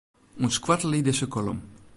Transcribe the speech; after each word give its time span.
Untskoattelje 0.47 1.01
dizze 1.09 1.27
kolom. 1.37 1.61